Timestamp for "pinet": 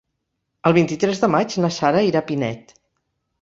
2.33-2.75